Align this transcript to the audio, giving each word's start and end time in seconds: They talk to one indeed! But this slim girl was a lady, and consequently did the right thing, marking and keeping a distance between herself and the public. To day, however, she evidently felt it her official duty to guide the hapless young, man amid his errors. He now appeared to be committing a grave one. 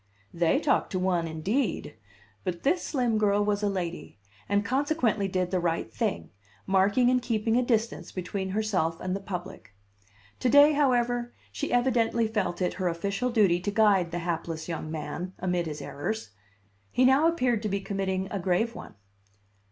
They 0.33 0.59
talk 0.59 0.89
to 0.89 0.97
one 0.97 1.27
indeed! 1.27 1.93
But 2.43 2.63
this 2.63 2.81
slim 2.81 3.19
girl 3.19 3.45
was 3.45 3.61
a 3.61 3.69
lady, 3.69 4.17
and 4.49 4.65
consequently 4.65 5.27
did 5.27 5.51
the 5.51 5.59
right 5.59 5.93
thing, 5.93 6.31
marking 6.65 7.11
and 7.11 7.21
keeping 7.21 7.55
a 7.55 7.61
distance 7.61 8.11
between 8.11 8.49
herself 8.49 8.99
and 8.99 9.15
the 9.15 9.19
public. 9.19 9.75
To 10.39 10.49
day, 10.49 10.71
however, 10.73 11.35
she 11.51 11.71
evidently 11.71 12.27
felt 12.27 12.63
it 12.63 12.73
her 12.81 12.87
official 12.87 13.29
duty 13.29 13.59
to 13.59 13.69
guide 13.69 14.09
the 14.09 14.17
hapless 14.25 14.67
young, 14.67 14.89
man 14.89 15.33
amid 15.37 15.67
his 15.67 15.83
errors. 15.83 16.31
He 16.89 17.05
now 17.05 17.27
appeared 17.27 17.61
to 17.61 17.69
be 17.69 17.79
committing 17.79 18.27
a 18.31 18.39
grave 18.39 18.73
one. 18.73 18.95